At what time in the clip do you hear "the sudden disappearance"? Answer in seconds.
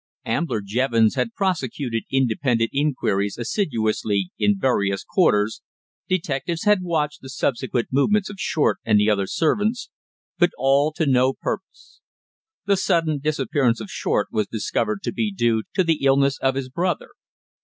12.65-13.79